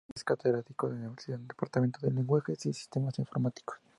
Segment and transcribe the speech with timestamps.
[0.15, 3.77] Es Catedrático de Universidad en el Departamento de Lenguajes y Sistemas Informáticos.